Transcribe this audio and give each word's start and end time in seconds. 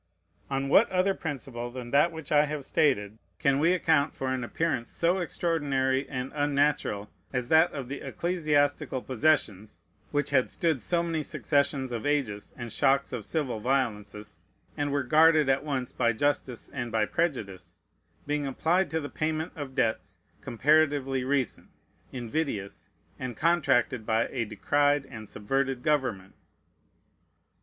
On 0.49 0.67
what 0.67 0.89
other 0.89 1.13
principle 1.13 1.69
than 1.69 1.91
that 1.91 2.11
which 2.11 2.31
I 2.31 2.45
have 2.45 2.65
stated 2.65 3.19
can 3.37 3.59
we 3.59 3.73
account 3.73 4.15
for 4.15 4.29
an 4.33 4.43
appearance 4.43 4.91
so 4.91 5.19
extraordinary 5.19 6.09
and 6.09 6.31
unnatural 6.33 7.11
as 7.31 7.49
that 7.49 7.71
of 7.71 7.87
the 7.87 8.01
ecclesiastical 8.01 9.03
possessions, 9.03 9.79
which 10.09 10.31
had 10.31 10.49
stood 10.49 10.81
so 10.81 11.03
many 11.03 11.21
successions 11.21 11.91
of 11.91 12.07
ages 12.07 12.51
and 12.57 12.71
shocks 12.73 13.13
of 13.13 13.23
civil 13.25 13.59
violences, 13.59 14.41
and 14.75 14.91
were 14.91 15.03
guarded 15.03 15.49
at 15.49 15.63
once 15.63 15.91
by 15.91 16.13
justice 16.13 16.67
and 16.67 16.91
by 16.91 17.05
prejudice, 17.05 17.75
being 18.25 18.47
applied 18.47 18.89
to 18.89 18.99
the 18.99 19.07
payment 19.07 19.51
of 19.55 19.75
debts 19.75 20.17
comparatively 20.41 21.23
recent, 21.23 21.67
invidious, 22.11 22.89
and 23.19 23.37
contracted 23.37 24.03
by 24.07 24.27
a 24.31 24.45
decried 24.45 25.05
and 25.05 25.29
subverted 25.29 25.83
government? 25.83 26.33